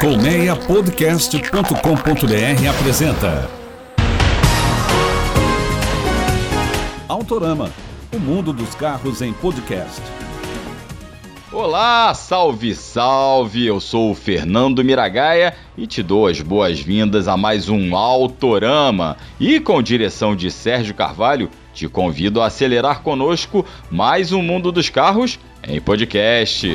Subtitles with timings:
[0.00, 3.50] Colmeiapodcast.com.br apresenta
[7.08, 7.72] Autorama,
[8.14, 10.00] o mundo dos carros em podcast.
[11.50, 13.66] Olá, salve, salve!
[13.66, 19.16] Eu sou o Fernando Miragaia e te dou as boas-vindas a mais um Autorama.
[19.40, 24.88] E com direção de Sérgio Carvalho, te convido a acelerar conosco mais um mundo dos
[24.88, 26.68] carros em podcast.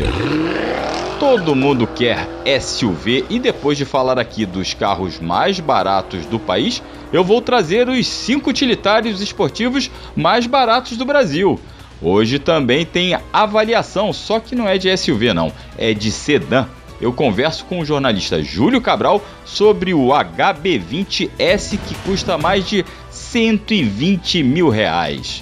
[1.24, 2.28] Todo mundo quer
[2.60, 6.84] SUV e depois de falar aqui dos carros mais baratos do país,
[7.14, 11.58] eu vou trazer os 5 utilitários esportivos mais baratos do Brasil.
[12.02, 16.68] Hoje também tem avaliação, só que não é de SUV não, é de sedã.
[17.00, 24.44] Eu converso com o jornalista Júlio Cabral sobre o HB20S que custa mais de 120
[24.44, 25.42] mil reais.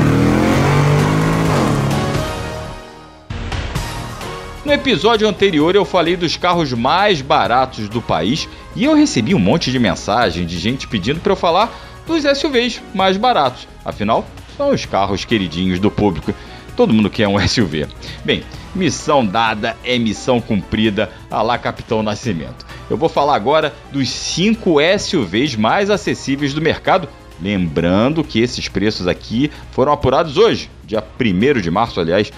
[4.64, 9.38] No episódio anterior eu falei dos carros mais baratos do país e eu recebi um
[9.38, 11.72] monte de mensagem de gente pedindo para eu falar
[12.04, 13.68] dos SUVs mais baratos.
[13.84, 16.34] Afinal, são os carros queridinhos do público.
[16.76, 17.86] Todo mundo quer um SUV.
[18.24, 18.42] Bem,
[18.74, 21.10] missão dada é missão cumprida.
[21.30, 22.66] Alá Capitão Nascimento.
[22.88, 27.08] Eu vou falar agora dos 5 SUVs mais acessíveis do mercado.
[27.42, 32.30] Lembrando que esses preços aqui foram apurados hoje, dia 1 de março, aliás,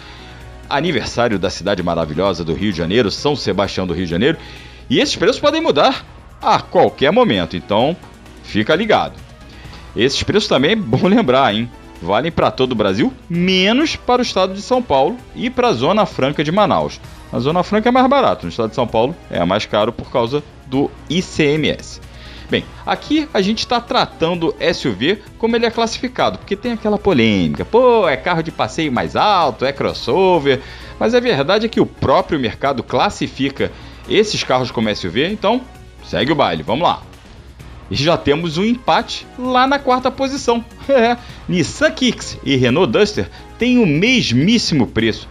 [0.70, 4.38] aniversário da cidade maravilhosa do Rio de Janeiro, São Sebastião do Rio de Janeiro.
[4.88, 6.04] E esses preços podem mudar
[6.40, 7.96] a qualquer momento, então
[8.44, 9.14] fica ligado.
[9.94, 11.70] Esses preços também é bom lembrar, hein?
[12.02, 15.72] Valem para todo o Brasil, menos para o estado de São Paulo e para a
[15.72, 17.00] Zona Franca de Manaus.
[17.32, 20.10] A Zona Franca é mais barato, no estado de São Paulo é mais caro por
[20.10, 22.00] causa do ICMS.
[22.50, 27.64] Bem, aqui a gente está tratando SUV como ele é classificado, porque tem aquela polêmica.
[27.64, 30.60] Pô, é carro de passeio mais alto, é crossover.
[31.00, 33.72] Mas a verdade é que o próprio mercado classifica
[34.06, 35.62] esses carros como SUV, então
[36.04, 37.02] segue o baile, vamos lá.
[37.92, 40.64] Já temos um empate lá na quarta posição.
[40.88, 41.16] É,
[41.48, 45.28] Nissan Kicks e Renault Duster têm o mesmíssimo preço,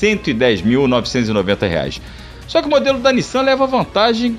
[0.00, 2.00] R$ 110.990.
[2.46, 4.38] Só que o modelo da Nissan leva vantagem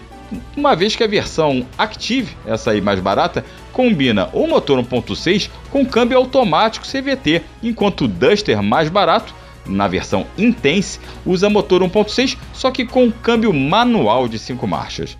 [0.55, 5.85] uma vez que a versão Active, essa aí mais barata, combina o motor 1.6 com
[5.85, 9.35] câmbio automático CVT, enquanto o Duster mais barato,
[9.65, 15.17] na versão Intense, usa motor 1.6, só que com câmbio manual de 5 marchas.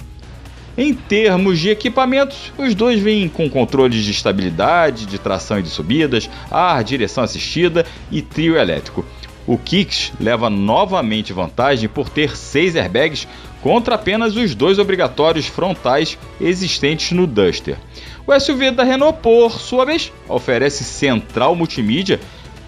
[0.75, 5.69] Em termos de equipamentos, os dois vêm com controles de estabilidade, de tração e de
[5.69, 9.05] subidas, ar, direção assistida e trio elétrico.
[9.45, 13.27] O Kicks leva novamente vantagem por ter seis airbags
[13.61, 17.77] contra apenas os dois obrigatórios frontais existentes no Duster.
[18.25, 22.19] O SUV da Renault, por sua vez, oferece central multimídia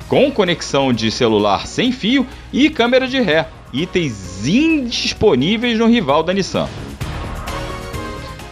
[0.07, 6.33] com conexão de celular sem fio e câmera de ré, itens indisponíveis no rival da
[6.33, 6.69] Nissan.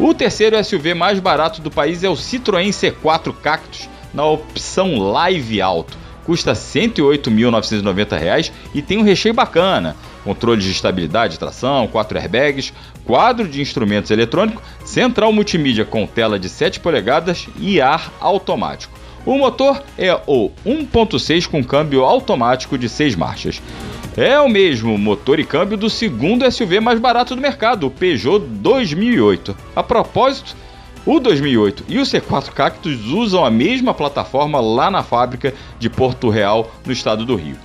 [0.04, 5.62] O terceiro SUV mais barato do país é o Citroën C4 Cactus, na opção Live
[5.62, 5.98] Alto.
[6.26, 9.96] Custa R$ 108.990 e tem um recheio bacana.
[10.26, 12.74] Controle de estabilidade, tração, 4 airbags,
[13.06, 19.00] quadro de instrumentos eletrônico, central multimídia com tela de 7 polegadas e ar automático.
[19.26, 23.62] O motor é o 1.6 com câmbio automático de 6 marchas.
[24.16, 28.46] É o mesmo motor e câmbio do segundo SUV mais barato do mercado, o Peugeot
[28.46, 29.58] 2008.
[29.76, 30.56] A propósito,
[31.04, 36.30] o 2008 e o C4 Cactus usam a mesma plataforma lá na fábrica de Porto
[36.30, 37.56] Real, no estado do Rio.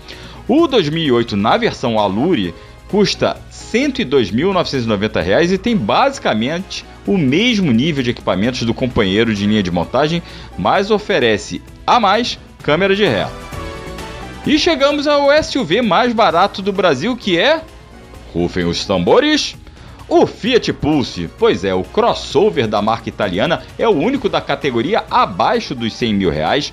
[0.49, 2.55] O 2008 na versão Alure
[2.89, 3.41] custa R$
[3.79, 10.23] 102.990 e tem basicamente o mesmo nível de equipamentos do companheiro de linha de montagem,
[10.57, 13.29] mas oferece a mais câmera de ré.
[14.47, 17.63] E chegamos ao SUV mais barato do Brasil, que é.
[18.33, 19.57] Rufem os tambores!
[20.09, 25.05] O Fiat Pulse, pois é, o crossover da marca italiana é o único da categoria
[25.11, 26.73] abaixo dos 100 mil reais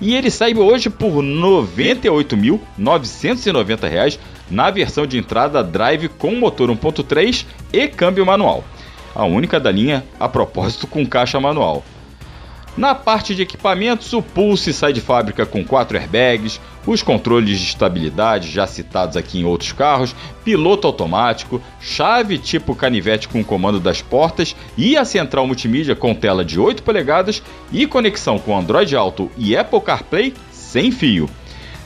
[0.00, 4.16] e ele sai hoje por R$ 98.990
[4.48, 8.62] na versão de entrada drive com motor 1.3 e câmbio manual.
[9.14, 11.82] A única da linha, a propósito, com caixa manual.
[12.76, 17.66] Na parte de equipamentos, o Pulse sai de fábrica com quatro airbags, os controles de
[17.66, 24.00] estabilidade já citados aqui em outros carros, piloto automático, chave tipo canivete com comando das
[24.00, 29.30] portas e a central multimídia com tela de 8 polegadas e conexão com Android Auto
[29.36, 31.28] e Apple CarPlay sem fio.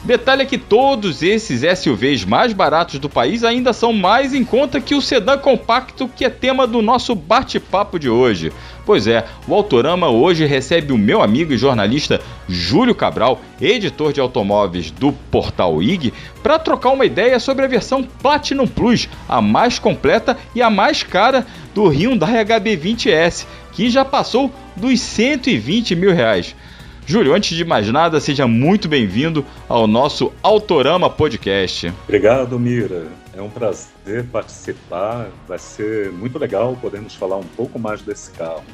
[0.04, 4.81] Detalhe é que todos esses SUVs mais baratos do país ainda são mais em conta
[4.81, 8.52] que o sedã compacto que é tema do nosso bate-papo de hoje.
[8.84, 14.20] Pois é, o Autorama hoje recebe o meu amigo e jornalista Júlio Cabral, editor de
[14.20, 16.12] automóveis do portal IG,
[16.43, 21.04] para trocar uma ideia sobre a versão Platinum Plus, a mais completa e a mais
[21.04, 26.56] cara do Hyundai HB20S, que já passou dos 120 mil reais.
[27.12, 31.93] Júlio, antes de mais nada, seja muito bem-vindo ao nosso Autorama Podcast.
[32.05, 33.06] Obrigado, Mira.
[33.37, 35.29] É um prazer participar.
[35.47, 38.64] Vai ser muito legal podermos falar um pouco mais desse carro.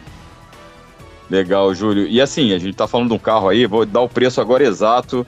[1.29, 2.06] Legal, Júlio.
[2.06, 4.62] E assim, a gente está falando de um carro aí, vou dar o preço agora
[4.62, 5.26] exato.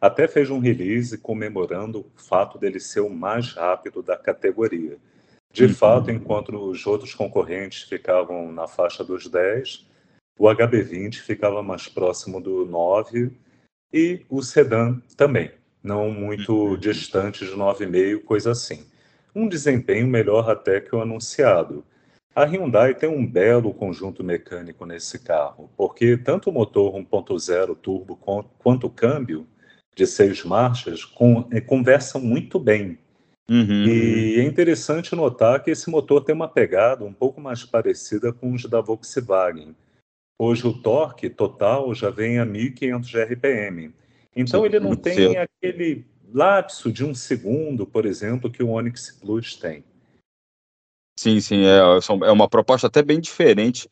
[0.00, 4.98] até fez um release comemorando o fato dele ser o mais rápido da categoria.
[5.52, 5.74] De uhum.
[5.74, 9.86] fato, enquanto os outros concorrentes ficavam na faixa dos 10,
[10.38, 13.32] o HB20 ficava mais próximo do 9
[13.92, 15.50] e o sedã também,
[15.82, 16.76] não muito uhum.
[16.76, 18.86] distante de 9,5, coisa assim.
[19.34, 21.84] Um desempenho melhor até que o anunciado.
[22.34, 28.16] A Hyundai tem um belo conjunto mecânico nesse carro, porque tanto o motor 1.0 turbo
[28.58, 29.46] quanto o câmbio
[29.96, 31.04] de seis marchas
[31.66, 32.98] conversam muito bem
[33.50, 33.84] Uhum.
[33.84, 38.52] E é interessante notar que esse motor tem uma pegada um pouco mais parecida com
[38.54, 39.74] os da Volkswagen.
[40.38, 43.92] Hoje o torque total já vem a 1500 RPM.
[44.36, 49.56] Então ele não tem aquele lapso de um segundo, por exemplo, que o Onix Plus
[49.56, 49.82] tem.
[51.18, 51.80] Sim, sim, é,
[52.24, 53.88] é uma proposta até bem diferente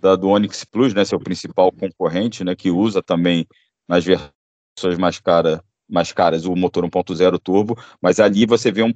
[0.00, 3.46] da do Onix Plus, né, seu principal concorrente, né, que usa também
[3.86, 5.60] nas versões mais caras
[5.92, 8.92] mais caras, o motor 1.0 turbo, mas ali você vê um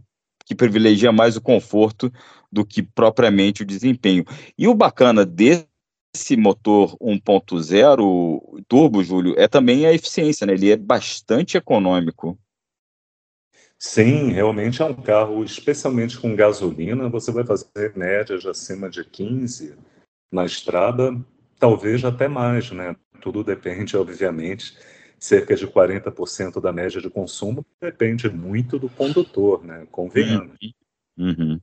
[0.46, 2.10] que privilegia mais o conforto
[2.50, 4.24] do que propriamente o desempenho.
[4.56, 5.66] E o bacana desse
[6.38, 10.54] motor 1.0 turbo, Júlio, é também a eficiência, né?
[10.54, 12.38] Ele é bastante econômico.
[13.78, 19.76] Sim, realmente é um carro, especialmente com gasolina, você vai fazer médias acima de 15
[20.32, 21.14] na estrada,
[21.58, 22.96] talvez até mais, né?
[23.20, 24.76] Tudo depende, obviamente,
[25.18, 29.86] cerca de 40% da média de consumo depende muito do condutor, né?
[29.90, 30.56] Convenhamos.
[31.16, 31.34] Uhum.
[31.38, 31.60] uhum.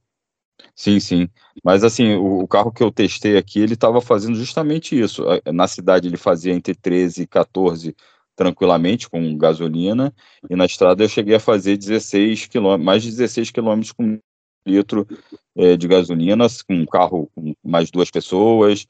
[0.76, 1.30] Sim, sim.
[1.64, 5.24] Mas assim, o, o, carro que eu testei aqui, ele estava fazendo justamente isso.
[5.52, 7.96] Na cidade ele fazia entre 13 e 14
[8.36, 10.14] tranquilamente com gasolina,
[10.50, 14.20] e na estrada eu cheguei a fazer 16 km, mais de 16 km com
[14.66, 15.08] litro
[15.56, 18.88] é, de gasolina, com um carro com mais duas pessoas,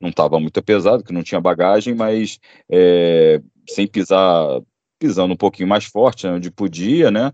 [0.00, 4.60] não estava muito pesado, que não tinha bagagem, mas é, sem pisar,
[4.98, 7.32] pisando um pouquinho mais forte, né, onde podia, né?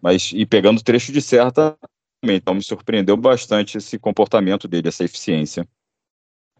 [0.00, 2.36] Mas e pegando trecho de serra também.
[2.36, 5.66] Então me surpreendeu bastante esse comportamento dele, essa eficiência.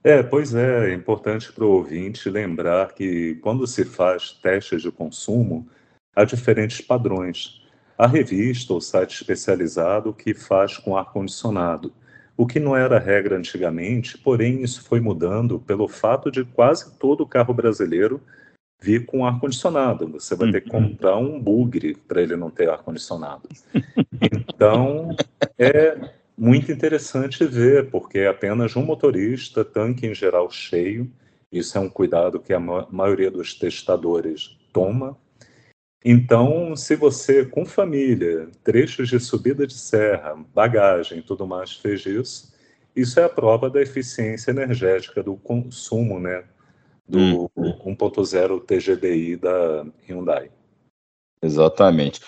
[0.04, 4.90] É, pois é, é importante para o ouvinte lembrar que quando se faz testes de
[4.90, 5.68] consumo,
[6.14, 7.62] há diferentes padrões.
[7.96, 11.92] A revista ou site especializado que faz com ar-condicionado,
[12.36, 17.24] o que não era regra antigamente, porém isso foi mudando pelo fato de quase todo
[17.24, 18.20] carro brasileiro
[18.82, 20.08] vir com ar-condicionado.
[20.08, 20.90] Você vai ter que uhum.
[20.90, 23.48] comprar um bugre para ele não ter ar-condicionado.
[24.20, 25.14] Então,
[25.58, 25.96] é
[26.36, 31.10] muito interessante ver, porque é apenas um motorista, tanque em geral cheio.
[31.50, 35.16] Isso é um cuidado que a maioria dos testadores toma.
[36.04, 42.52] Então, se você, com família, trechos de subida de serra, bagagem tudo mais, fez isso,
[42.94, 46.44] isso é a prova da eficiência energética do consumo né,
[47.12, 47.94] do hum.
[47.94, 50.50] 1.0 TGDI da Hyundai.
[51.42, 52.20] Exatamente.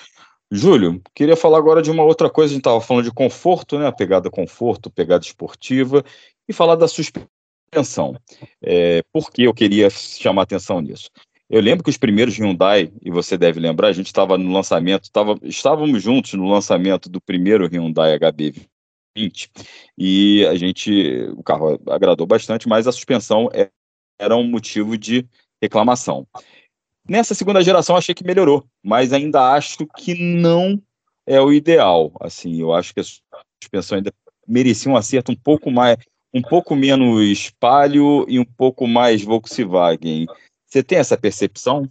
[0.50, 2.52] Júlio, queria falar agora de uma outra coisa.
[2.52, 3.86] A gente estava falando de conforto, né?
[3.86, 6.04] A pegada conforto, pegada esportiva,
[6.46, 8.16] e falar da suspensão.
[8.62, 11.10] É, por que eu queria chamar atenção nisso?
[11.48, 15.10] Eu lembro que os primeiros Hyundai, e você deve lembrar, a gente estava no lançamento,
[15.10, 19.50] tava, estávamos juntos no lançamento do primeiro Hyundai HB20,
[19.96, 23.70] e a gente, o carro agradou bastante, mas a suspensão é,
[24.18, 25.26] era um motivo de
[25.62, 26.26] reclamação.
[27.06, 30.80] Nessa segunda geração achei que melhorou, mas ainda acho que não
[31.26, 32.12] é o ideal.
[32.20, 33.04] Assim, eu acho que a
[33.62, 34.12] suspensão ainda
[34.46, 35.98] merecia um acerto um pouco mais,
[36.32, 40.26] um pouco menos Palio e um pouco mais Volkswagen.
[40.66, 41.88] Você tem essa percepção?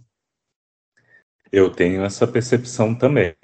[1.52, 3.34] Eu tenho essa percepção também.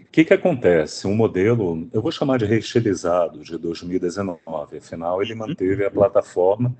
[0.00, 1.06] O que, que acontece?
[1.06, 6.74] Um modelo, eu vou chamar de reestilizado, de 2019, afinal ele manteve a plataforma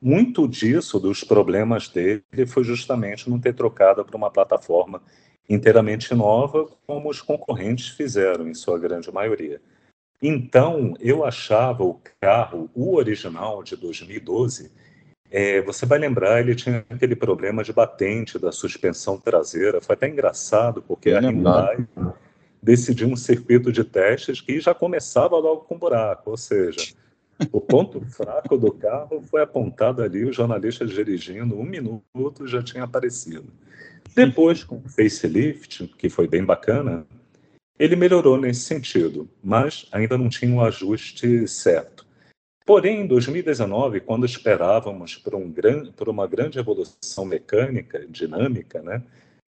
[0.00, 5.02] muito disso, dos problemas dele, foi justamente não ter trocado para uma plataforma
[5.48, 9.60] inteiramente nova, como os concorrentes fizeram, em sua grande maioria.
[10.20, 14.72] Então, eu achava o carro, o original de 2012,
[15.30, 19.80] é, você vai lembrar, ele tinha aquele problema de batente da suspensão traseira.
[19.80, 21.86] Foi até engraçado, porque a Hyundai
[22.62, 26.94] decidiu um circuito de testes que já começava logo com buraco, ou seja,
[27.52, 32.84] o ponto fraco do carro foi apontado ali, o jornalista dirigindo, um minuto já tinha
[32.84, 33.52] aparecido.
[34.14, 37.06] Depois, com o facelift, que foi bem bacana,
[37.78, 42.06] ele melhorou nesse sentido, mas ainda não tinha o um ajuste certo.
[42.64, 49.02] Porém, em 2019, quando esperávamos por, um gran, por uma grande evolução mecânica, dinâmica, né,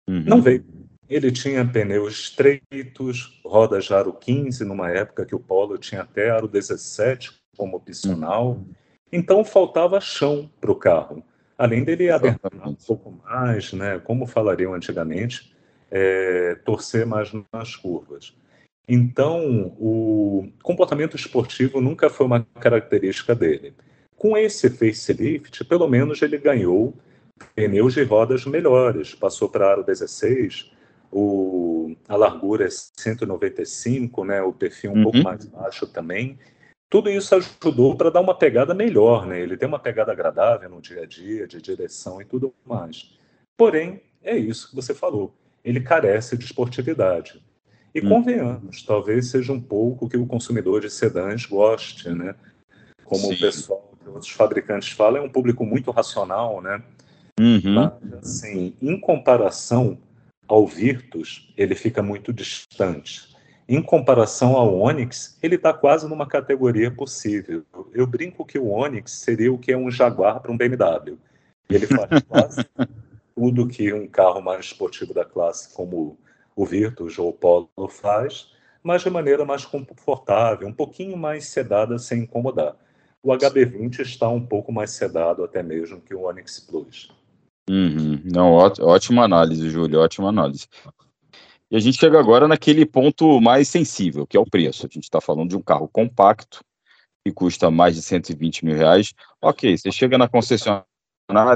[0.07, 0.23] uhum.
[0.25, 0.65] não veio.
[1.09, 6.47] Ele tinha pneus estreitos, rodas aro 15, numa época que o Polo tinha até aro
[6.47, 8.61] 17 como opcional.
[9.11, 11.21] Então faltava chão para o carro.
[11.57, 15.53] Além dele abertar um pouco mais, né, como falariam antigamente,
[15.91, 18.33] é, torcer mais nas curvas.
[18.87, 23.73] Então, o comportamento esportivo nunca foi uma característica dele.
[24.15, 26.93] Com esse facelift, pelo menos ele ganhou
[27.53, 30.71] pneus de rodas melhores, passou para aro 16,
[31.11, 35.03] o, a largura é 195, né, o perfil um uhum.
[35.03, 36.37] pouco mais baixo também,
[36.89, 39.39] tudo isso ajudou para dar uma pegada melhor, né?
[39.39, 43.11] Ele tem uma pegada agradável no dia a dia, de direção e tudo mais.
[43.55, 45.33] Porém, é isso que você falou.
[45.63, 47.41] Ele carece de esportividade.
[47.93, 48.09] E hum.
[48.09, 52.33] convenhamos, talvez seja um pouco que o consumidor de sedãs goste, né?
[53.03, 53.33] Como Sim.
[53.33, 56.81] o pessoal que outros fabricantes falam, é um público muito racional, né?
[57.39, 57.73] Uhum.
[57.73, 59.97] Mas, assim, em comparação
[60.47, 63.28] ao Virtus, ele fica muito distante.
[63.71, 67.63] Em comparação ao Onix, ele está quase numa categoria possível.
[67.93, 71.19] Eu brinco que o Onix seria o que é um Jaguar para um BMW.
[71.69, 72.65] Ele faz quase
[73.35, 76.17] tudo que um carro mais esportivo da classe, como
[76.55, 78.47] o Virtus ou o Polo, faz,
[78.81, 82.75] mas de maneira mais confortável, um pouquinho mais sedada sem incomodar.
[83.21, 87.11] O HB20 está um pouco mais sedado até mesmo que o Onix Plus.
[87.69, 88.19] Uhum.
[88.25, 90.67] Não, ótima análise, Júlio, ótima análise.
[91.71, 94.85] E a gente chega agora naquele ponto mais sensível, que é o preço.
[94.85, 96.61] A gente está falando de um carro compacto,
[97.25, 99.13] que custa mais de 120 mil reais.
[99.41, 100.85] Ok, você chega na concessionária,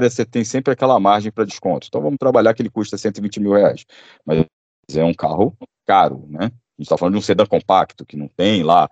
[0.08, 1.88] você tem sempre aquela margem para desconto.
[1.88, 3.84] Então vamos trabalhar que ele custa 120 mil reais.
[4.24, 4.46] Mas
[4.94, 6.44] é um carro caro, né?
[6.44, 8.88] A gente está falando de um sedã compacto, que não tem lá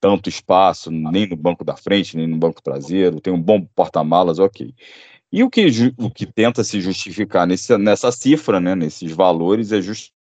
[0.00, 4.38] tanto espaço, nem no banco da frente, nem no banco traseiro, tem um bom porta-malas,
[4.38, 4.74] ok.
[5.32, 5.66] E o que,
[5.98, 10.12] o que tenta se justificar nesse, nessa cifra, né, nesses valores, é just,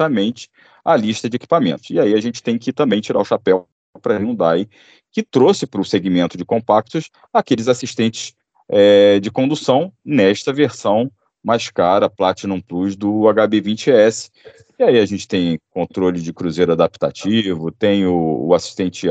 [0.00, 0.48] justamente
[0.84, 1.90] a lista de equipamentos.
[1.90, 3.68] E aí a gente tem que também tirar o chapéu
[4.00, 4.66] para a Hyundai,
[5.12, 8.34] que trouxe para o segmento de compactos aqueles assistentes
[8.68, 11.10] é, de condução nesta versão
[11.42, 14.30] mais cara, Platinum Plus do HB20S.
[14.78, 19.06] E aí a gente tem controle de cruzeiro adaptativo, tem o, o assistente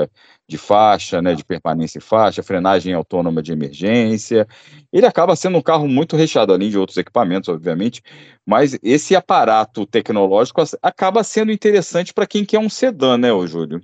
[0.48, 4.48] de faixa, né, de permanência em faixa, frenagem autônoma de emergência.
[4.92, 8.02] Ele acaba sendo um carro muito recheado, além de outros equipamentos, obviamente,
[8.44, 13.80] mas esse aparato tecnológico acaba sendo interessante para quem quer um sedã, né, ô Júlio?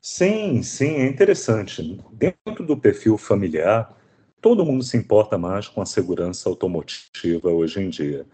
[0.00, 2.00] Sim, sim, é interessante.
[2.12, 3.97] Dentro do perfil familiar,
[4.40, 8.26] todo mundo se importa mais com a segurança automotiva hoje em dia.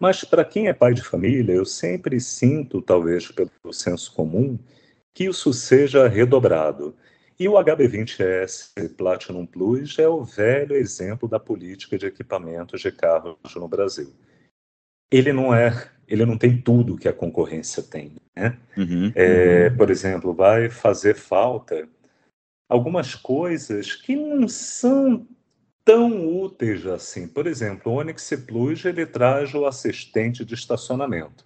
[0.00, 4.58] Mas para quem é pai de família, eu sempre sinto, talvez pelo senso comum,
[5.14, 6.94] que isso seja redobrado.
[7.38, 13.36] E o HB20S Platinum Plus é o velho exemplo da política de equipamentos de carros
[13.56, 14.12] no Brasil.
[15.10, 18.16] Ele não é, ele não tem tudo que a concorrência tem.
[18.36, 18.58] Né?
[18.76, 19.76] Uhum, é, uhum.
[19.76, 21.88] Por exemplo, vai fazer falta
[22.68, 25.26] algumas coisas que não são
[25.84, 27.28] tão úteis assim.
[27.28, 31.44] Por exemplo, o Onix Plus ele traz o assistente de estacionamento.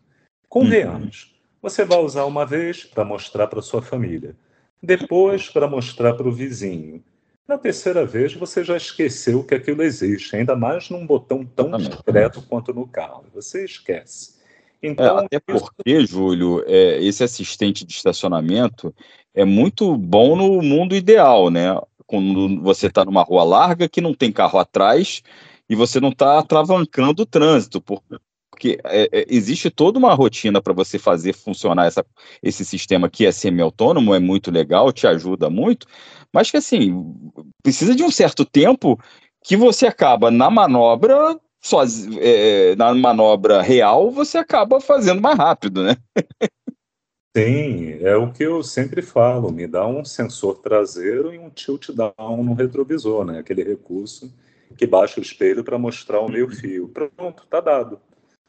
[0.48, 1.60] Convenhamos, uhum.
[1.62, 4.34] você vai usar uma vez para mostrar para sua família,
[4.82, 7.02] depois para mostrar para o vizinho.
[7.46, 12.42] Na terceira vez você já esqueceu que aquilo existe, ainda mais num botão tão discreto
[12.42, 13.24] quanto no carro.
[13.34, 14.38] Você esquece.
[14.82, 18.94] Então, é, até porque, Júlio, é, esse assistente de estacionamento
[19.34, 21.80] é muito bom no mundo ideal, né?
[22.08, 25.22] Quando você está numa rua larga que não tem carro atrás
[25.68, 30.72] e você não está travancando o trânsito, porque é, é, existe toda uma rotina para
[30.72, 32.04] você fazer funcionar essa,
[32.42, 35.86] esse sistema que é semi-autônomo, é muito legal, te ajuda muito,
[36.32, 37.04] mas que assim,
[37.62, 38.98] precisa de um certo tempo
[39.44, 45.82] que você acaba na manobra, sozinho, é, na manobra real, você acaba fazendo mais rápido,
[45.82, 45.96] né?
[47.38, 51.90] Sim, é o que eu sempre falo, me dá um sensor traseiro e um tilt
[51.90, 53.38] down no retrovisor, né?
[53.38, 54.34] Aquele recurso
[54.76, 56.50] que baixa o espelho para mostrar o meio uhum.
[56.50, 56.88] fio.
[56.88, 58.00] Pronto, tá dado.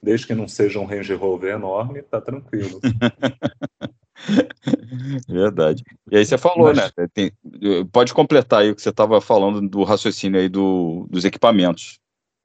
[0.02, 2.80] Desde que não seja um Range Rover enorme, tá tranquilo.
[5.30, 5.84] Verdade.
[6.12, 6.78] E aí você falou, Mas...
[6.78, 6.90] né?
[7.14, 7.32] Tem,
[7.92, 12.00] pode completar aí o que você estava falando do raciocínio aí do, dos equipamentos.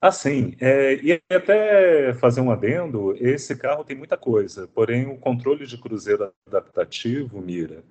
[0.05, 5.67] Assim, é, e até fazer um adendo, esse carro tem muita coisa, porém o controle
[5.67, 7.83] de cruzeiro adaptativo, Mira,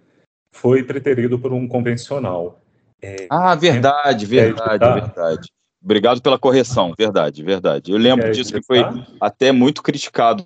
[0.51, 2.61] foi preterido por um convencional.
[3.01, 5.49] É, ah, verdade, é, verdade, é verdade.
[5.83, 7.91] Obrigado pela correção, verdade, verdade.
[7.91, 8.85] Eu lembro disso que foi
[9.19, 10.45] até muito criticado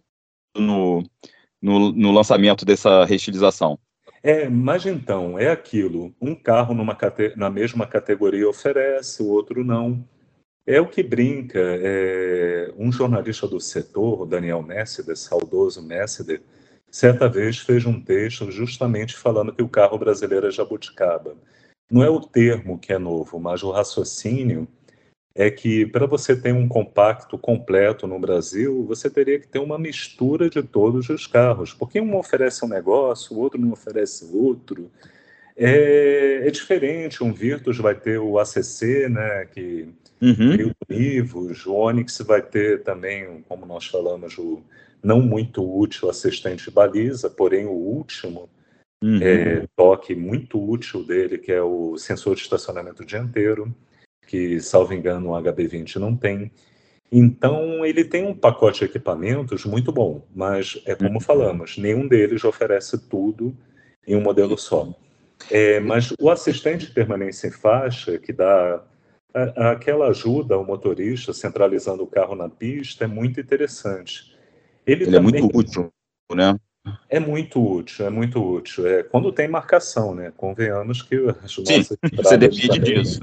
[0.56, 1.04] no,
[1.62, 3.78] no, no lançamento dessa reestilização.
[4.24, 6.98] É, mas então, é aquilo, um carro numa,
[7.36, 10.08] na mesma categoria oferece, o outro não.
[10.68, 11.60] É o que brinca.
[11.60, 16.42] É, um jornalista do setor, o Daniel Messeder, saudoso Messeder,
[16.92, 21.38] certa vez fez um texto justamente falando que o carro brasileiro é jabuticaba.
[21.90, 24.68] Não é o termo que é novo, mas o raciocínio
[25.34, 29.78] é que para você ter um compacto completo no Brasil, você teria que ter uma
[29.78, 34.92] mistura de todos os carros, porque um oferece um negócio, o outro não oferece outro.
[35.56, 39.90] É, é diferente, um Virtus vai ter o ACC, né, que
[40.22, 40.74] Uhum.
[40.90, 44.62] Livros, o Onix vai ter também, como nós falamos, o
[45.04, 48.50] não muito útil assistente baliza, porém o último
[49.04, 49.20] uhum.
[49.22, 53.74] é, toque muito útil dele, que é o sensor de estacionamento dianteiro,
[54.26, 56.52] que, salvo engano, o HB20 não tem.
[57.12, 61.22] Então, ele tem um pacote de equipamentos muito bom, mas é como uhum.
[61.22, 63.56] falamos, nenhum deles oferece tudo
[64.06, 64.94] em um modelo só.
[65.52, 68.84] É, mas o assistente de permanência em faixa, que dá
[69.72, 74.36] aquela ajuda ao motorista centralizando o carro na pista é muito interessante.
[74.86, 75.40] Ele, Ele também...
[75.40, 75.92] é muito útil,
[76.34, 76.60] né?
[77.10, 78.88] É muito útil, é muito útil.
[78.88, 80.32] É quando tem marcação, né?
[80.36, 81.84] Convenhamos que as Sim,
[82.16, 83.02] você depende também...
[83.02, 83.20] disso.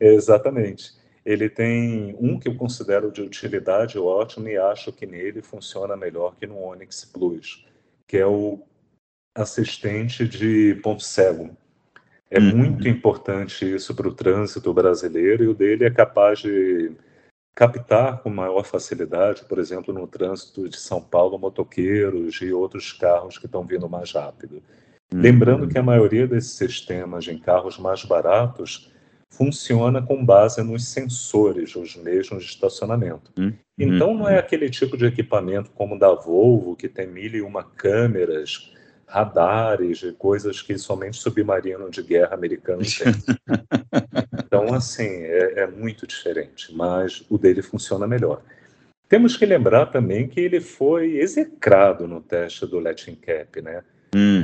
[0.00, 0.92] Exatamente.
[1.24, 6.34] Ele tem um que eu considero de utilidade ótimo e acho que nele funciona melhor
[6.36, 7.66] que no Onix Plus,
[8.06, 8.60] que é o
[9.36, 11.56] assistente de ponto cego.
[12.30, 12.56] É uhum.
[12.56, 16.92] muito importante isso para o trânsito brasileiro e o dele é capaz de
[17.54, 23.36] captar com maior facilidade, por exemplo, no trânsito de São Paulo, motoqueiros e outros carros
[23.36, 24.62] que estão vindo mais rápido.
[25.12, 25.20] Uhum.
[25.20, 28.92] Lembrando que a maioria desses sistemas em carros mais baratos
[29.30, 33.32] funciona com base nos sensores, os mesmos de estacionamento.
[33.38, 33.52] Uhum.
[33.78, 37.62] Então não é aquele tipo de equipamento como da Volvo, que tem mil e uma
[37.62, 38.72] câmeras,
[39.08, 43.12] radares e coisas que somente submarino de guerra americano tem.
[44.44, 48.42] então, assim, é, é, muito diferente, mas o dele funciona melhor.
[49.08, 53.82] Temos que lembrar também que ele foi execrado no teste do Latin Cap, né?
[54.14, 54.42] Uhum.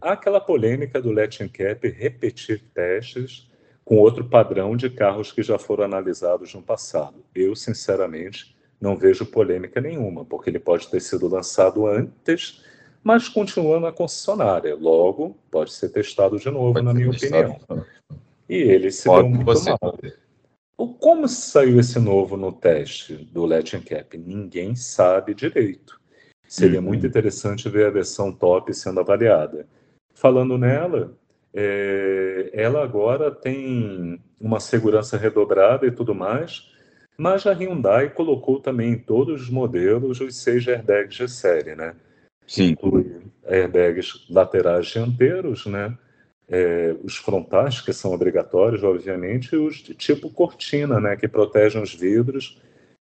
[0.00, 3.46] Há, há aquela polêmica do Latin Cap repetir testes
[3.84, 7.24] com outro padrão de carros que já foram analisados no passado.
[7.34, 12.62] Eu, sinceramente, não vejo polêmica nenhuma, porque ele pode ter sido lançado antes
[13.02, 14.74] mas continua na concessionária.
[14.74, 17.52] Logo, pode ser testado de novo, pode na minha testado.
[17.52, 17.86] opinião.
[18.48, 19.70] E ele se pode deu muito você.
[19.70, 19.98] mal.
[21.00, 24.16] Como saiu esse novo no teste do Latin Cap?
[24.16, 25.98] Ninguém sabe direito.
[26.46, 26.86] Seria uhum.
[26.86, 29.66] muito interessante ver a versão top sendo avaliada.
[30.14, 31.14] Falando nela,
[31.52, 36.70] é, ela agora tem uma segurança redobrada e tudo mais,
[37.16, 41.96] mas a Hyundai colocou também em todos os modelos os seis airbags de série, né?
[42.48, 42.70] Sim.
[42.70, 45.96] inclui airbags laterais dianteiros, né?
[46.50, 51.14] É, os frontais, que são obrigatórios, obviamente, e os de tipo cortina, né?
[51.14, 52.58] Que protegem os vidros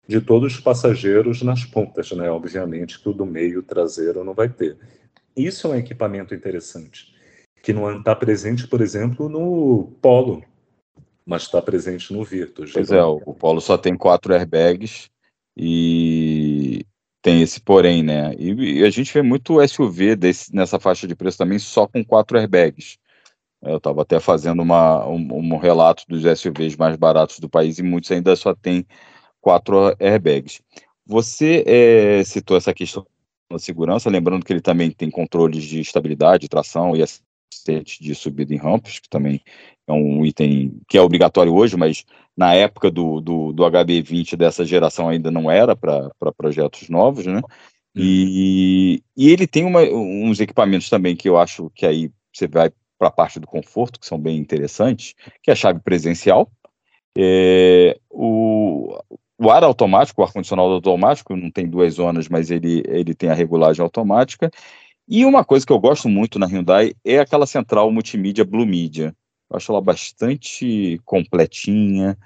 [0.08, 2.32] de todos os passageiros nas pontas, né?
[2.32, 4.78] Obviamente que o do meio traseiro não vai ter.
[5.36, 7.14] Isso é um equipamento interessante,
[7.62, 10.42] que não está presente, por exemplo, no Polo.
[11.26, 12.72] mas está presente no Virtus.
[12.72, 15.10] Pois é, o, o Polo só tem quatro airbags
[15.56, 16.53] e
[17.24, 18.36] tem esse porém, né?
[18.38, 22.04] E, e a gente vê muito SUV desse, nessa faixa de preço também só com
[22.04, 22.98] quatro airbags.
[23.62, 27.84] Eu estava até fazendo uma, um, um, relato dos SUVs mais baratos do país e
[27.84, 28.86] muitos ainda só têm
[29.40, 30.62] quatro airbags.
[31.06, 33.08] Você é, citou essa questão
[33.50, 37.02] da segurança, lembrando que ele também tem controles de estabilidade, tração e
[37.64, 39.42] assistente de subida em rampas, que também
[39.88, 44.66] é um item que é obrigatório hoje, mas na época do, do, do HB20 dessa
[44.66, 47.42] geração ainda não era para projetos novos, né?
[47.96, 52.72] E, e ele tem uma, uns equipamentos também que eu acho que aí você vai
[52.98, 56.50] para a parte do conforto, que são bem interessantes, que é a chave presencial,
[57.16, 58.98] é, o,
[59.38, 63.36] o ar automático, o ar-condicionado automático, não tem duas zonas, mas ele, ele tem a
[63.36, 64.50] regulagem automática.
[65.08, 69.14] E uma coisa que eu gosto muito na Hyundai é aquela central multimídia Blue Media.
[69.50, 72.18] Eu acho ela bastante completinha,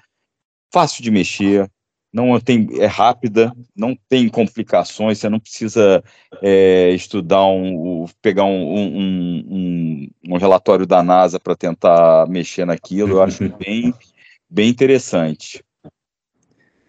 [0.72, 1.70] fácil de mexer,
[2.12, 6.02] não tem, é rápida, não tem complicações, você não precisa
[6.42, 13.10] é, estudar um, pegar um, um, um, um relatório da NASA para tentar mexer naquilo,
[13.10, 13.92] eu acho bem,
[14.48, 15.62] bem interessante.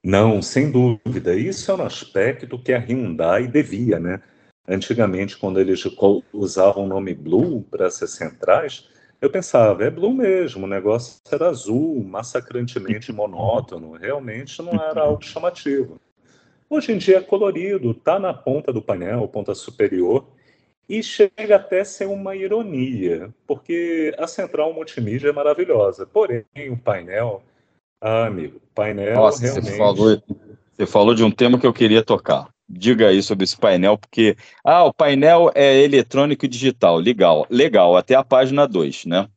[0.02, 1.36] Não, sem dúvida.
[1.36, 4.22] Isso é um aspecto que a Hyundai devia, né?
[4.70, 5.84] Antigamente, quando eles
[6.32, 8.88] usavam o nome Blue para essas centrais,
[9.20, 15.26] eu pensava, é Blue mesmo, o negócio era azul, massacrantemente monótono, realmente não era algo
[15.26, 16.00] chamativo.
[16.70, 20.28] Hoje em dia é colorido, está na ponta do painel, ponta superior,
[20.88, 26.78] e chega até a ser uma ironia, porque a central multimídia é maravilhosa, porém o
[26.78, 27.42] painel,
[28.00, 29.72] ah, amigo, painel Nossa, realmente...
[29.72, 30.24] Você falou,
[30.78, 34.38] você falou de um tema que eu queria tocar diga aí sobre esse painel, porque
[34.64, 39.28] ah, o painel é eletrônico e digital, legal, legal, até a página 2, né?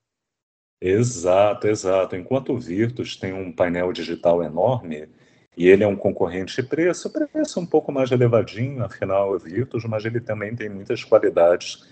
[0.81, 2.17] Exato, exato.
[2.17, 5.09] Enquanto o Virtus tem um painel digital enorme
[5.57, 9.85] e ele é um concorrente de preço, preço um pouco mais elevadinho, afinal é Virtus,
[9.85, 11.87] mas ele também tem muitas qualidades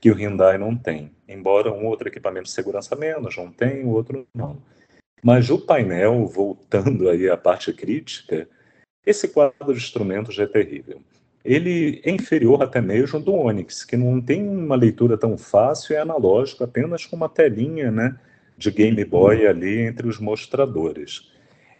[0.00, 1.12] que o Hyundai não tem.
[1.28, 4.60] Embora um outro equipamento de segurança menos não tem, o outro não.
[5.22, 8.48] Mas o painel, voltando aí à parte crítica,
[9.06, 11.00] esse quadro de instrumentos é terrível.
[11.44, 16.00] Ele é inferior até mesmo do Onix, que não tem uma leitura tão fácil é
[16.00, 18.18] analógico, apenas com uma telinha né,
[18.58, 21.30] de Game Boy ali entre os mostradores.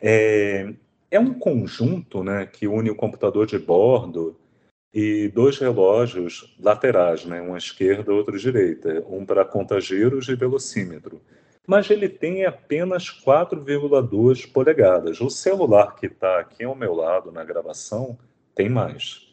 [0.01, 0.73] É,
[1.11, 4.39] é um conjunto né, que une o computador de bordo
[4.95, 10.29] e dois relógios laterais, né, um à esquerda e outro à direita, um para conta-giros
[10.29, 11.21] e velocímetro
[11.67, 15.21] mas ele tem apenas 4,2 polegadas.
[15.21, 18.17] O celular que está aqui ao meu lado na gravação
[18.55, 19.27] tem mais.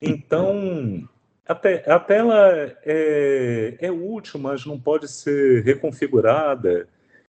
[0.00, 1.08] Então,
[1.46, 6.88] a, te a tela é, é, útil, mas não pode ser reconfigurada.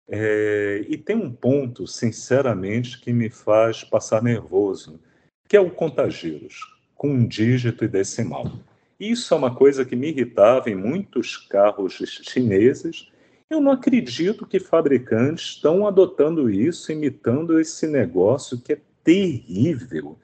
[0.07, 4.99] É, e tem um ponto, sinceramente, que me faz passar nervoso,
[5.47, 6.59] que é o contagiros,
[6.95, 8.51] com um dígito e decimal.
[8.99, 13.10] Isso é uma coisa que me irritava em muitos carros chineses,
[13.51, 20.17] eu não acredito que fabricantes estão adotando isso, imitando esse negócio que é terrível.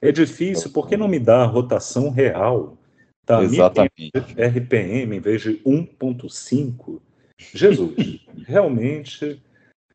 [0.00, 2.76] É difícil, porque não me dá a rotação real?
[3.24, 3.42] Tá?
[3.42, 4.12] Exatamente.
[4.36, 7.00] RPM em vez de 1.5.
[7.54, 7.94] Jesus,
[8.46, 9.42] realmente.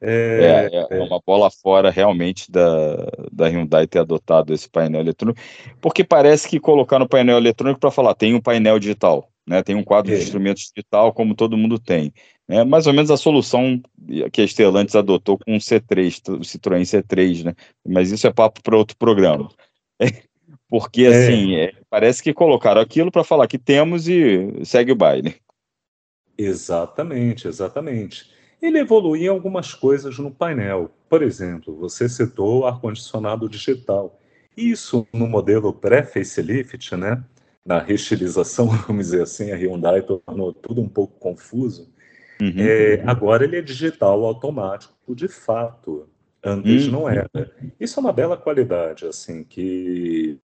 [0.04, 5.40] É, é, é, uma bola fora realmente da, da Hyundai ter adotado esse painel eletrônico,
[5.80, 9.62] porque parece que colocar no painel eletrônico para falar tem um painel digital, né?
[9.62, 10.16] Tem um quadro é.
[10.16, 12.12] de instrumentos digital como todo mundo tem.
[12.52, 13.82] É mais ou menos a solução
[14.32, 17.56] que a Stellantis adotou com o C3, o Citroën C3, né?
[17.88, 19.50] Mas isso é papo para outro programa.
[20.68, 21.08] Porque, é.
[21.08, 25.36] assim, é, parece que colocaram aquilo para falar que temos e segue o baile.
[26.38, 28.30] Exatamente, exatamente.
[28.62, 30.92] Ele evoluiu em algumas coisas no painel.
[31.10, 34.20] Por exemplo, você citou ar-condicionado digital.
[34.56, 37.24] Isso no modelo pré-facelift, né?
[37.66, 41.90] Na restilização, vamos dizer assim, a Hyundai tornou tudo um pouco confuso
[42.42, 42.54] Uhum.
[42.58, 46.10] É, agora ele é digital automático, de fato.
[46.44, 46.92] Antes uhum.
[46.92, 47.30] não era.
[47.80, 50.40] Isso é uma bela qualidade, assim, que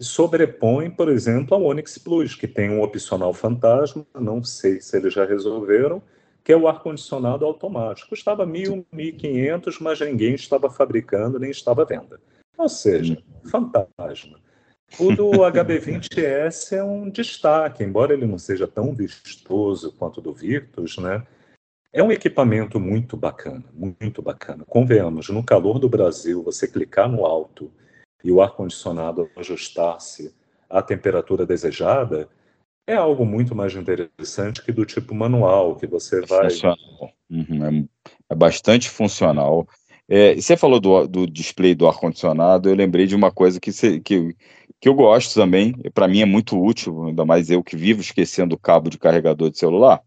[0.00, 5.14] sobrepõe, por exemplo, ao Onix Plus, que tem um opcional fantasma, não sei se eles
[5.14, 6.02] já resolveram,
[6.42, 8.08] que é o ar-condicionado automático.
[8.08, 12.20] Custava mil, mil quinhentos, mas ninguém estava fabricando nem estava à venda.
[12.58, 13.48] Ou seja, uhum.
[13.48, 14.40] fantasma.
[14.98, 20.32] O do HB20S é um destaque, embora ele não seja tão vistoso quanto o do
[20.32, 21.26] Virtus, né?
[21.92, 24.64] É um equipamento muito bacana, muito bacana.
[24.66, 27.70] Convenhamos, no calor do Brasil, você clicar no alto
[28.24, 30.34] e o ar-condicionado ajustar-se
[30.70, 32.28] à temperatura desejada,
[32.86, 36.48] é algo muito mais interessante que do tipo manual, que você vai.
[37.30, 37.84] Uhum, é,
[38.30, 39.66] é, bastante funcional.
[40.08, 44.36] É, você falou do, do display do ar-condicionado, eu lembrei de uma coisa que, que,
[44.80, 48.54] que eu gosto também, para mim é muito útil, ainda mais eu que vivo esquecendo
[48.54, 50.02] o cabo de carregador de celular,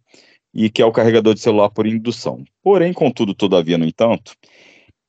[0.53, 2.43] e que é o carregador de celular por indução.
[2.62, 4.36] Porém, contudo, todavia, no entanto,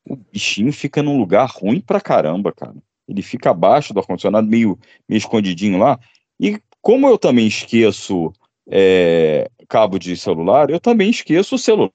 [0.09, 2.75] o bichinho fica num lugar ruim pra caramba, cara.
[3.09, 5.99] Ele fica abaixo do ar-condicionado, meio, meio escondidinho lá,
[6.41, 8.33] e como eu também esqueço
[8.69, 11.93] é, cabo de celular, eu também esqueço o celular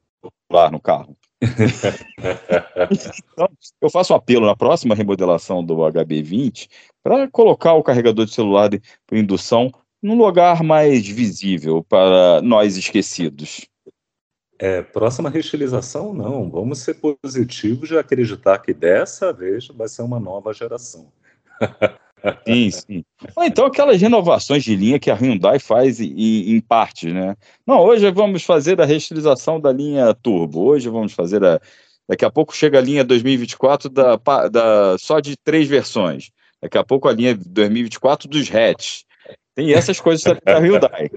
[0.72, 1.16] no carro.
[1.42, 3.50] Então,
[3.82, 6.70] eu faço um apelo na próxima remodelação do HB20
[7.04, 12.78] para colocar o carregador de celular de, por indução num lugar mais visível para nós
[12.78, 13.68] esquecidos.
[14.60, 16.50] É, próxima reutilização, não.
[16.50, 21.12] Vamos ser positivos e acreditar que dessa vez vai ser uma nova geração.
[22.48, 23.04] Sim, sim.
[23.36, 27.36] Ou então aquelas renovações de linha que a Hyundai faz em, em partes, né?
[27.66, 31.60] Não, hoje vamos fazer a reestilização da linha Turbo, hoje vamos fazer a.
[32.08, 34.20] Daqui a pouco chega a linha 2024 da,
[34.52, 36.30] da, só de três versões.
[36.62, 39.04] Daqui a pouco a linha 2024 dos hatch.
[39.56, 41.10] Tem essas coisas da Hyundai.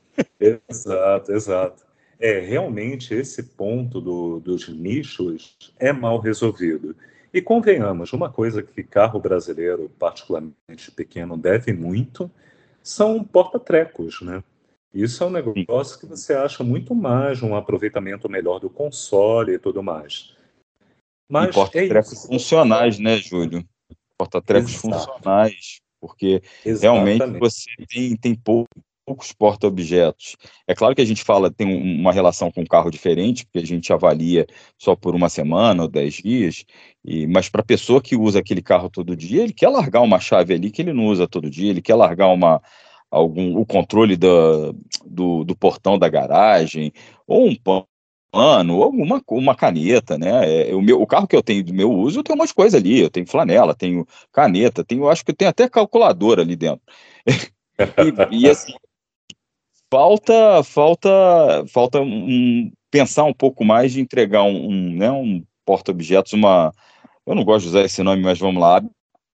[0.40, 1.82] exato, exato.
[2.18, 6.96] É, realmente esse ponto do, dos nichos é mal resolvido.
[7.32, 12.30] E convenhamos, uma coisa que carro brasileiro, particularmente pequeno, deve muito
[12.82, 14.42] são porta-trecos, né?
[14.94, 19.58] Isso é um negócio que você acha muito mais um aproveitamento melhor do console e
[19.58, 20.34] tudo mais.
[21.28, 23.62] Mas e porta-trecos é funcionais, né, Júlio?
[24.16, 27.18] Porta-trecos funcionais, porque Exatamente.
[27.18, 28.68] realmente você tem, tem pouco
[29.08, 30.36] poucos porta-objetos.
[30.66, 33.66] É claro que a gente fala, tem uma relação com um carro diferente, porque a
[33.66, 36.66] gente avalia só por uma semana ou dez dias,
[37.02, 40.20] e, mas para a pessoa que usa aquele carro todo dia, ele quer largar uma
[40.20, 42.60] chave ali que ele não usa todo dia, ele quer largar uma,
[43.10, 44.28] algum, o controle da,
[45.06, 46.92] do, do portão da garagem,
[47.26, 50.68] ou um pano, ou alguma uma caneta, né?
[50.70, 52.78] É, o, meu, o carro que eu tenho do meu uso, eu tenho umas coisas
[52.78, 56.82] ali, eu tenho flanela, tenho caneta, tenho, acho que tenho até calculadora ali dentro.
[58.30, 58.74] e, e, assim,
[59.92, 61.08] falta falta
[61.68, 66.72] falta um, pensar um pouco mais de entregar um, um, né, um porta-objetos, uma
[67.26, 68.82] eu não gosto de usar esse nome, mas vamos lá,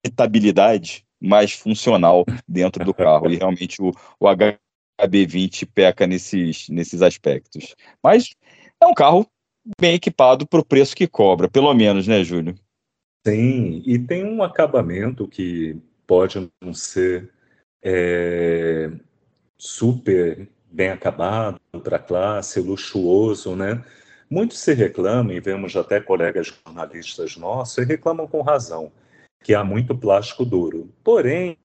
[0.03, 3.31] habitabilidade mais funcional dentro do carro.
[3.31, 4.25] E realmente o, o
[5.01, 7.73] HB20 peca nesses, nesses aspectos.
[8.03, 8.35] Mas
[8.81, 9.25] é um carro
[9.79, 12.55] bem equipado para o preço que cobra, pelo menos, né, Júlio?
[13.25, 17.31] Sim, e tem um acabamento que pode não ser
[17.81, 18.91] é,
[19.57, 23.83] super bem acabado para a classe, luxuoso, né?
[24.29, 28.91] Muito se reclama, e vemos até colegas jornalistas nossos, e reclamam com razão,
[29.43, 30.89] que há muito plástico duro.
[31.03, 31.57] Porém,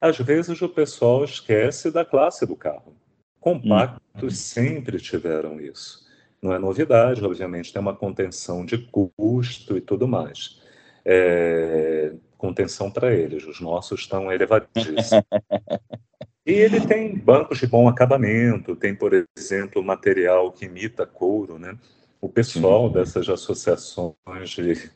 [0.00, 2.94] às vezes o pessoal esquece da classe do carro.
[3.40, 4.30] Compactos uhum.
[4.30, 6.06] sempre tiveram isso.
[6.40, 8.78] Não é novidade, obviamente, tem uma contenção de
[9.16, 10.60] custo e tudo mais.
[11.04, 15.10] É, contenção para eles, os nossos estão elevadíssimos.
[16.44, 21.78] E ele tem bancos de bom acabamento, tem, por exemplo, material que imita couro, né?
[22.20, 22.94] O pessoal Sim.
[22.94, 24.90] dessas associações de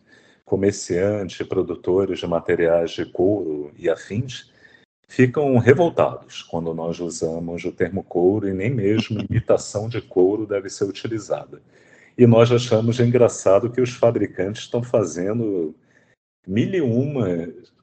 [0.44, 4.50] comerciantes, produtores de materiais de couro e afins,
[5.08, 10.68] ficam revoltados quando nós usamos o termo couro e nem mesmo imitação de couro deve
[10.68, 11.60] ser utilizada.
[12.18, 15.74] E nós achamos engraçado que os fabricantes estão fazendo
[16.46, 17.28] mil e uma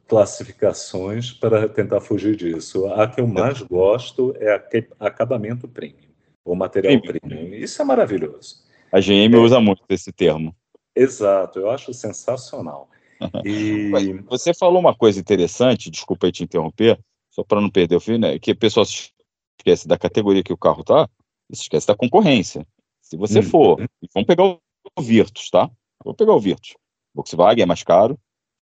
[0.07, 2.87] classificações para tentar fugir disso.
[2.93, 4.63] A que eu mais gosto é
[4.99, 6.11] acabamento premium,
[6.43, 7.19] ou material premium.
[7.21, 7.53] premium.
[7.55, 8.63] Isso é maravilhoso.
[8.91, 10.55] A GM é, usa muito esse termo.
[10.95, 12.89] Exato, eu acho sensacional.
[13.45, 13.89] E...
[14.27, 16.99] Você falou uma coisa interessante, desculpa te interromper,
[17.31, 18.37] só para não perder o fio, né?
[18.37, 19.11] Que a pessoa se
[19.57, 21.07] esquece da categoria que o carro está,
[21.53, 22.67] se esquece da concorrência.
[23.01, 23.43] Se você uhum.
[23.43, 25.71] for, vamos pegar o Virtus, tá?
[26.03, 26.75] Vou pegar o Virtus.
[27.13, 28.19] Volkswagen é mais caro,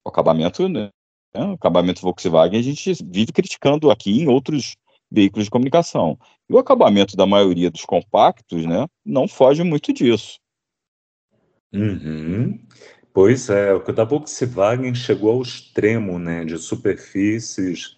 [0.05, 0.89] o acabamento né,
[1.33, 4.75] né, o acabamento Volkswagen a gente vive criticando aqui em outros
[5.11, 6.17] veículos de comunicação.
[6.49, 10.39] E o acabamento da maioria dos compactos né, não foge muito disso.
[11.73, 12.59] Uhum.
[13.13, 17.95] Pois é, o da Volkswagen chegou ao extremo né, de superfícies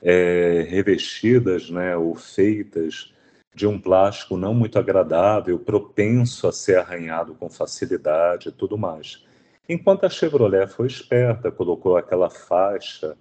[0.00, 3.12] é, revestidas né, ou feitas
[3.54, 9.24] de um plástico não muito agradável, propenso a ser arranhado com facilidade e tudo mais.
[9.68, 13.16] Enquanto a Chevrolet foi esperta, colocou aquela faixa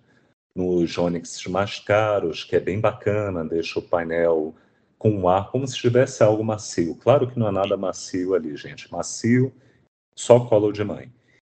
[0.55, 4.53] nos Onix mais caros, que é bem bacana, deixa o painel
[4.97, 6.95] com um ar como se tivesse algo macio.
[6.95, 8.91] Claro que não é nada macio ali, gente.
[8.91, 9.53] Macio,
[10.15, 11.11] só colo de mãe.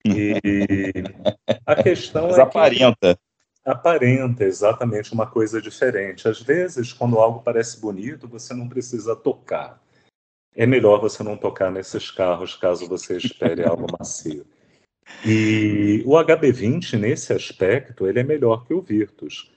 [0.06, 0.34] E
[1.66, 3.20] a questão Mas é aparenta.
[3.66, 6.28] aparenta exatamente uma coisa diferente.
[6.28, 9.82] Às vezes, quando algo parece bonito, você não precisa tocar.
[10.56, 14.46] É melhor você não tocar nesses carros caso você espere algo macio.
[15.26, 19.52] E o HB20, nesse aspecto, ele é melhor que o Virtus.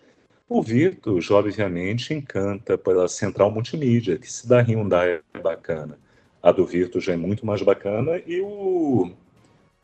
[0.49, 5.99] O Virtus, obviamente, encanta pela central multimídia, que se da Hyundai é bacana.
[6.43, 9.11] A do Virtus é muito mais bacana e o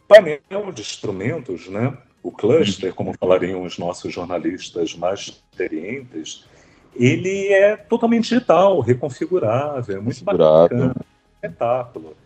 [0.06, 1.96] painel de instrumentos, né?
[2.22, 6.46] o cluster, como falariam os nossos jornalistas mais experientes,
[6.94, 10.94] ele é totalmente digital, reconfigurável, é muito bacana,
[11.34, 12.16] espetáculo.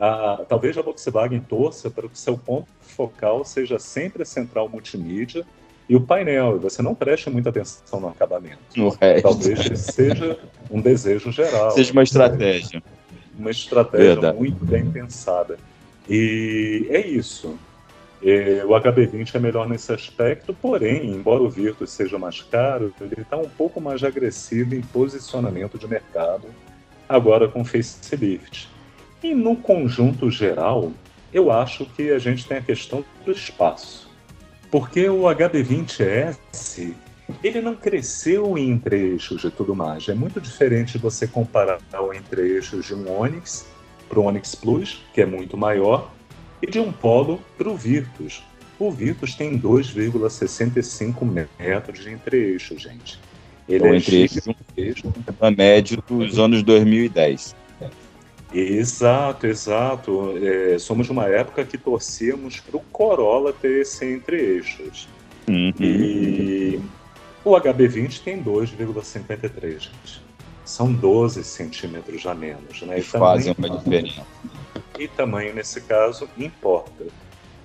[0.00, 4.68] Ah, talvez a Volkswagen torça para que o seu ponto focal seja sempre a central
[4.68, 5.44] multimídia
[5.88, 8.58] e o painel, e você não preste muita atenção no acabamento.
[8.76, 10.38] No Talvez seja
[10.70, 11.70] um desejo geral.
[11.70, 12.82] Seja uma estratégia.
[13.36, 14.36] Uma estratégia Verdade.
[14.36, 15.56] muito bem pensada.
[16.08, 17.58] E é isso.
[18.22, 23.22] É, o HB20 é melhor nesse aspecto, porém, embora o Virtus seja mais caro, ele
[23.22, 26.48] está um pouco mais agressivo em posicionamento de mercado,
[27.08, 28.68] agora com facelift.
[29.22, 30.92] E no conjunto geral,
[31.32, 34.08] eu acho que a gente tem a questão do espaço.
[34.70, 36.94] Porque o HB20S,
[37.42, 40.08] ele não cresceu em entre-eixos e tudo mais.
[40.08, 43.66] É muito diferente você comparar o entre-eixos de um Onix
[44.08, 46.10] para o Onix Plus, que é muito maior,
[46.62, 48.42] e de um polo para o Virtus.
[48.78, 53.18] O Virtus tem 2,65 metros de entre-eixo, gente.
[53.68, 57.54] Ele então, é entre-eixo na média dos anos 2010.
[58.52, 60.34] Exato, exato.
[60.42, 65.08] É, somos uma época que torcíamos para o Corolla ter esse entre-eixos.
[65.46, 65.72] Uhum.
[65.80, 66.80] E
[67.44, 70.28] o HB20 tem 2,53, gente.
[70.64, 72.82] São 12 centímetros a menos.
[72.82, 73.00] Né?
[73.00, 74.22] Fazem uma diferença
[74.98, 77.06] e tamanho, nesse caso, importa.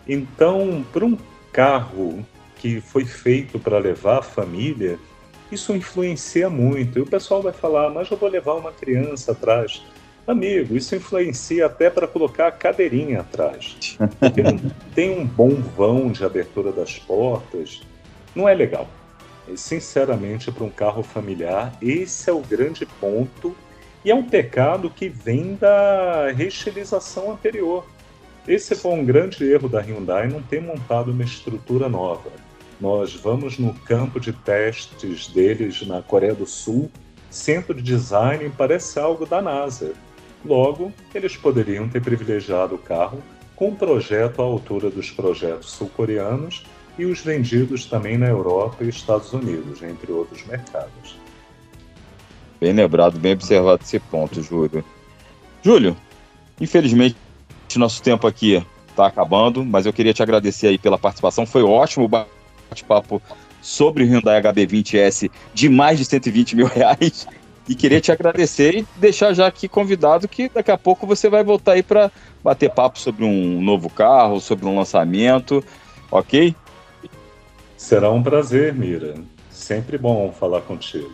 [0.07, 1.17] Então, para um
[1.51, 2.25] carro
[2.57, 4.99] que foi feito para levar a família,
[5.51, 6.99] isso influencia muito.
[6.99, 9.81] E o pessoal vai falar, mas eu vou levar uma criança atrás.
[10.25, 13.97] Amigo, isso influencia até para colocar a cadeirinha atrás.
[14.95, 17.81] Tem um bom vão de abertura das portas.
[18.33, 18.87] Não é legal.
[19.47, 23.53] E, sinceramente, para um carro familiar, esse é o grande ponto
[24.05, 27.85] e é um pecado que vem da reestilização anterior.
[28.47, 32.29] Esse foi um grande erro da Hyundai não ter montado uma estrutura nova.
[32.79, 36.89] Nós vamos no campo de testes deles na Coreia do Sul,
[37.29, 39.93] centro de design parece algo da NASA.
[40.45, 43.23] Logo, eles poderiam ter privilegiado o carro
[43.55, 46.65] com um projeto à altura dos projetos sul-coreanos
[46.97, 51.17] e os vendidos também na Europa e Estados Unidos, entre outros mercados.
[52.59, 54.83] Bem lembrado, bem observado esse ponto, Júlio.
[55.61, 55.95] Júlio,
[56.59, 57.15] infelizmente
[57.75, 61.45] nosso tempo aqui está acabando, mas eu queria te agradecer aí pela participação.
[61.45, 63.21] Foi ótimo o bate-papo
[63.61, 67.27] sobre o Hyundai HB20S de mais de 120 mil reais.
[67.67, 71.43] E queria te agradecer e deixar já aqui convidado que daqui a pouco você vai
[71.43, 72.11] voltar aí para
[72.43, 75.63] bater papo sobre um novo carro, sobre um lançamento,
[76.11, 76.53] ok?
[77.77, 79.15] Será um prazer, Mira.
[79.49, 81.11] Sempre bom falar contigo.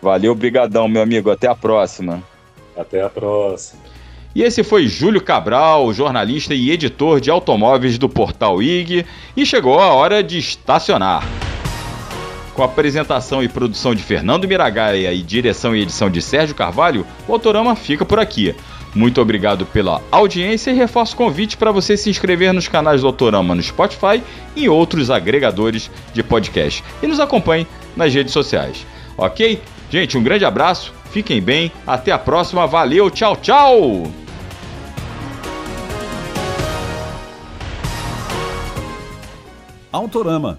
[0.00, 1.30] Valeu, brigadão, meu amigo.
[1.30, 2.22] Até a próxima.
[2.76, 3.82] Até a próxima.
[4.34, 9.04] E esse foi Júlio Cabral, jornalista e editor de automóveis do portal IG,
[9.36, 11.49] e chegou a hora de estacionar.
[12.54, 17.32] Com apresentação e produção de Fernando Miragaia e direção e edição de Sérgio Carvalho, o
[17.32, 18.54] Autorama fica por aqui.
[18.94, 23.06] Muito obrigado pela audiência e reforço o convite para você se inscrever nos canais do
[23.06, 24.20] Autorama no Spotify
[24.56, 26.82] e outros agregadores de podcast.
[27.00, 28.84] E nos acompanhe nas redes sociais.
[29.16, 29.62] Ok?
[29.90, 34.10] Gente, um grande abraço, fiquem bem, até a próxima, valeu, tchau, tchau!
[39.92, 40.58] Autorama,